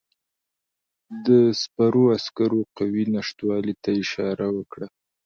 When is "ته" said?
3.83-3.89